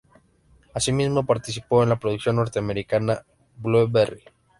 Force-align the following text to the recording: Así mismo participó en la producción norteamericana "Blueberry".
Así 0.73 0.91
mismo 0.91 1.27
participó 1.27 1.83
en 1.83 1.89
la 1.89 1.99
producción 1.99 2.37
norteamericana 2.37 3.23
"Blueberry". 3.57 4.23